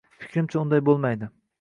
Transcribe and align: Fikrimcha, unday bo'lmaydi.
Fikrimcha, 0.23 0.59
unday 0.63 0.83
bo'lmaydi. 0.91 1.33